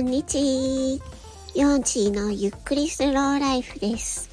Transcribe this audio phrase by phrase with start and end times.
[0.00, 1.02] んにち
[1.54, 4.30] ヨンチーのゆっくりスローライフです。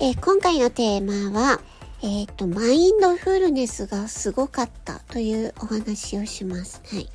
[0.00, 1.60] えー、今回のテーマは、
[2.02, 6.82] えっ、ー、と、マインドフルネスがすごかったというお話をします。
[6.92, 7.08] はい。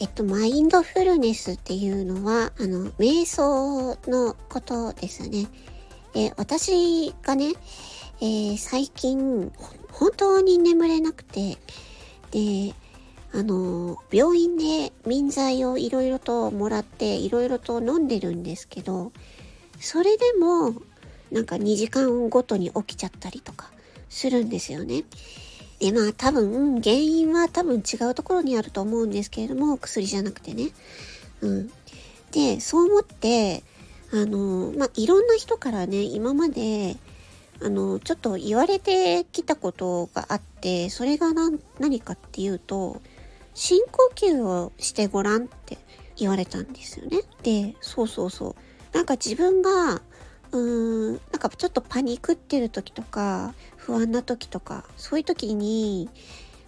[0.00, 5.46] えっと、マインドフルネスっていうのは、あの、瞑想のことですね。
[6.14, 7.52] えー、私がね、
[8.20, 9.52] えー、最近、
[9.92, 11.56] 本当に眠れなくて、
[12.32, 12.74] で、
[13.34, 19.10] あの、病院で民剤をいろいろともらっていろいろと飲んでるんですけど、
[19.80, 20.72] それでも
[21.32, 23.70] なんか2時間ごとに起きちゃったりとか
[24.08, 25.02] するんですよね。
[25.80, 30.70] で、まあ多分原因は多分違うところにあると思うんですけれども、薬じゃなくてね。
[31.40, 31.70] うん。
[32.30, 33.64] で、そう思って、
[34.12, 36.96] あの、まあいろんな人からね、今まで
[37.60, 41.28] あの、ちょっと言われてきたことがあって、それが
[41.78, 43.00] 何かっていうと、
[43.54, 45.78] 深呼吸をしてごらんって
[46.16, 47.20] 言われたんですよね。
[47.42, 48.96] で、そうそうそう。
[48.96, 56.08] なんか自分が、うーん、なんかちょっとパニックってる時とか、不安な時とか、そういう時に、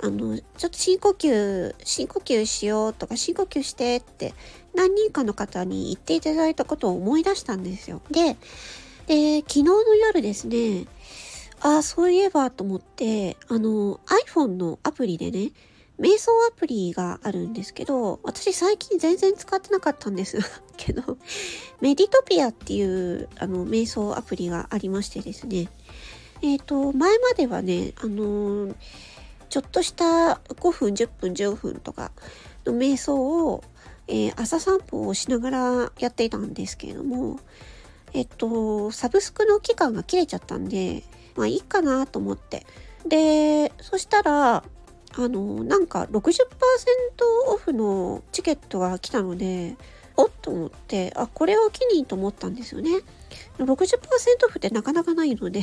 [0.01, 4.34] あの、ちょっと深呼吸、深呼吸しようとか、深呼吸してって
[4.75, 8.03] 何人かの方に言っていただいたことを思い出したんですよ。
[8.11, 8.37] で、
[9.06, 10.87] で、昨日の夜ですね、
[11.61, 15.53] ああ、そういえばと思って、あの、iPhone のアプリでね、
[15.98, 20.38] 瞑想アプリがあるんですけど、私最近全然使ってなかったんです
[20.77, 21.16] けど、
[21.80, 25.69] メディトピアっていうあの瞑想アプリがありましてですね。
[26.42, 28.75] えっ、ー、と、前まではね、あの
[29.48, 32.12] ちょっとした5分、10分、15分とか
[32.66, 33.64] の瞑想を、
[34.06, 37.38] えー、朝散歩をしながらやっていたんですけれども、
[38.12, 41.05] えっと、サブスクの期間が切れちゃったんで、
[41.36, 42.66] まあいいかなと思って。
[43.06, 44.64] で、そしたら、
[45.19, 46.22] あの、なんか60%
[47.48, 49.77] オフのチケットが来たので、
[50.17, 52.91] おっと思って、あ、これを機にと思ったんですよね。
[53.59, 53.66] 60%
[54.47, 55.62] オフってなかなかないので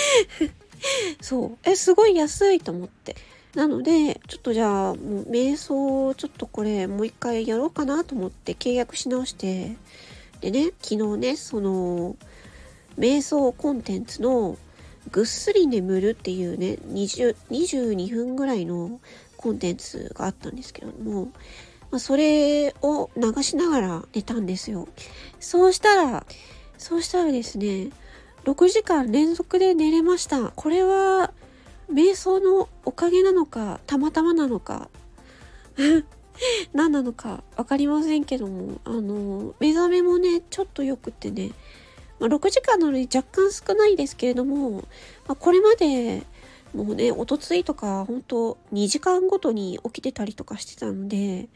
[1.20, 1.58] そう。
[1.64, 3.16] え、すごい安いと思って。
[3.54, 9.76] なので、ちょっとじゃあ、もう瞑想、ちょっとこれもう一回やろうかなと思って契約し直して、
[10.40, 12.16] でね、昨日ね、その、
[12.98, 14.58] 瞑想コンテンツの
[15.10, 19.00] ぐっすり眠るっていうね、20 22分ぐらいの
[19.36, 21.26] コンテンツがあったんですけども、
[21.90, 24.88] まあ、それを流しながら寝たんですよ。
[25.40, 26.26] そうしたら、
[26.78, 27.90] そうしたらですね、
[28.44, 30.50] 6時間連続で寝れました。
[30.50, 31.32] これは、
[31.92, 34.88] 瞑想のおかげなのか、たまたまなのか、
[36.72, 41.50] 何なのか分かりませんけども、あの、目覚めもね、ちょっと良くてね、
[42.22, 44.70] まあ、6時間なのに若干少ないですけれども、
[45.26, 46.22] まあ、これまで
[46.72, 51.48] もうね、おとついとか本当2時間ごとに起きてたりとかしてたので、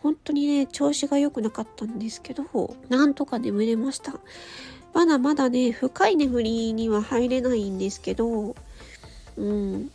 [0.00, 2.44] 本当にね、調子が良くなかったんですけど、
[2.90, 4.20] なんとか眠れました。
[4.92, 8.54] まだまだね、深い眠りには入れないんですけど、
[9.38, 9.90] うん。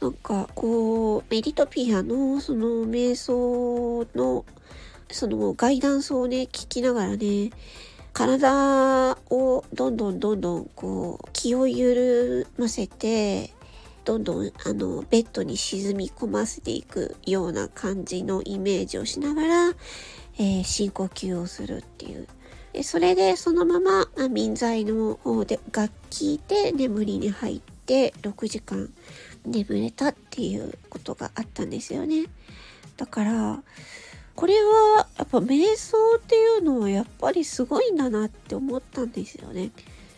[0.00, 4.44] なんか、こう、メディトピアのその瞑想の
[5.12, 7.50] そのガイダンスをね、聞きながらね、
[8.12, 13.52] 体をどんどんどんどんこう気を緩ませて
[14.04, 19.68] どんどんあのベッドに沈み込ませていくような感じのイメージをしながら、
[20.38, 22.28] えー、深呼吸をするっていう。
[22.72, 28.88] でそれでそのまま民剤の方で楽器で眠りに入って6時間
[29.44, 32.24] 眠れたっていうことがあったんですよね。
[32.96, 33.62] だから
[34.34, 39.70] これはやっぱ瞑想っていうのはやっぱりすごいんだなって思ったんですよね。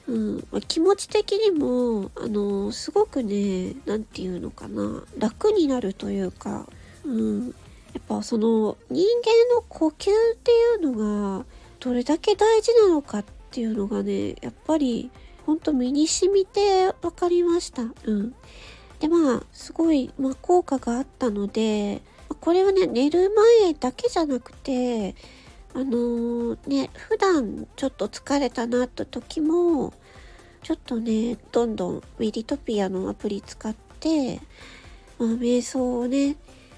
[0.06, 6.66] うんま、気持ち的にもあのすごくね何て言うのかな楽になるというか、
[7.04, 7.52] うん、や
[7.98, 11.44] っぱその人間の呼吸っていうのが
[11.80, 15.10] どれだけ大事なのかっていうのがねやっぱり
[15.46, 17.82] ほんと身に染みて分かりました。
[17.82, 18.34] うん、
[19.00, 22.02] でまあすごい、まあ、効果があったので
[22.44, 23.30] これはね、寝る
[23.62, 25.14] 前だけじゃなくて、
[25.72, 29.94] あのー、ね、普段ちょっと疲れたなって時も、
[30.62, 34.42] ちょっとね、どんどんメディトピアのアプリ使って、
[35.18, 36.36] まあ、瞑想をね、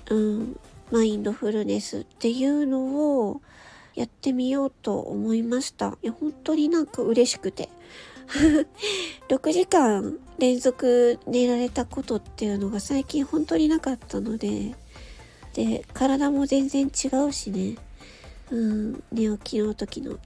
[0.09, 0.61] うん、
[0.93, 3.41] マインドフルネスっていうのを
[3.97, 5.99] やってみようと思いました。
[6.01, 7.69] いや、本当になんか嬉しくて。
[9.29, 14.77] 6時間連続寝られたことっていうのが最近本当になかったので、
[15.57, 17.77] で、体も全然違うしね。
[18.51, 20.19] うん、寝起きの時の。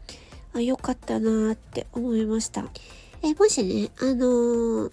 [0.52, 2.68] あ、よかったなーって思いました。
[3.22, 4.92] え、もしね、あのー、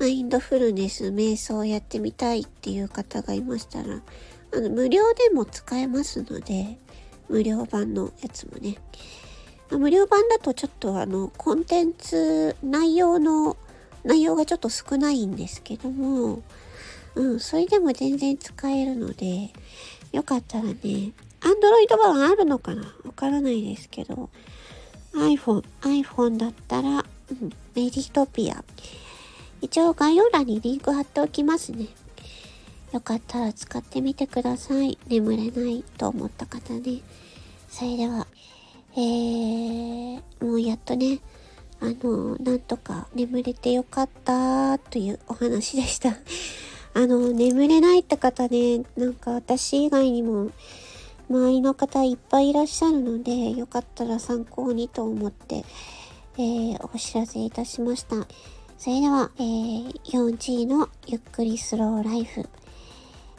[0.00, 4.00] マインドフルネス、瞑想をやってみたいっていう方がいましたら、
[4.54, 6.78] あの、無料でも使えますので、
[7.28, 8.78] 無料版のやつもね。
[9.70, 13.58] 無料版だとちょっとあの、コンテンツ、内容の、
[14.02, 16.42] 内容がちょっと少ないんですけども、
[17.18, 19.50] うん、それでも全然使えるので、
[20.12, 21.12] よかったらね、Android
[21.98, 22.82] 版あるのかな？
[23.04, 24.30] わからないですけど、
[25.14, 27.04] iPhone、iPhone だったら、うん、
[27.40, 28.64] メディトピア。
[29.60, 31.88] 一応概要欄にリンク貼っておきますね。
[32.92, 34.96] よかったら使ってみてください。
[35.08, 37.00] 眠れないと思った方ね。
[37.68, 38.28] それでは、
[38.92, 41.18] えー、もうやっとね、
[41.80, 46.16] あの、なんとか眠れてよかったというお話でした。
[46.94, 50.50] あの、眠れないって方ね、なんか私以外にも
[51.30, 55.64] 周りの方いっぱいいらっしゃるので、よかったら参考にと思って、
[56.38, 58.26] えー、お知らせいたしました。
[58.78, 62.48] それでは、えー、4G のゆっくりスローライフ。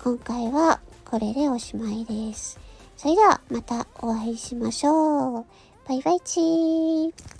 [0.03, 2.59] 今回はこれでおしまいです。
[2.97, 5.45] それではまたお会いしましょう。
[5.87, 7.38] バイバイチー。